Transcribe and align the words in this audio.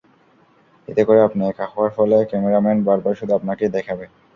এতে 0.87 1.01
করে 1.07 1.19
আপনি 1.23 1.41
একা 1.45 1.65
হওয়ার 1.71 1.91
ফলে 1.97 2.17
ক্যামেরাম্যান 2.29 2.77
বারবার 2.87 3.13
শুধু 3.19 3.33
আপনাকেই 3.35 3.73
দেখাবে। 3.77 4.05